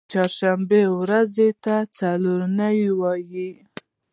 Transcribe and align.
چهارشنبې 0.11 0.81
ورځی 0.99 1.49
ته 1.63 1.75
څلور 1.97 2.41
نۍ 2.57 2.79
وایی 2.99 3.49